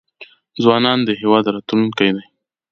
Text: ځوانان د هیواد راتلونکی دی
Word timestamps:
ځوانان 0.63 0.99
د 1.03 1.09
هیواد 1.21 1.45
راتلونکی 1.55 2.09
دی 2.15 2.25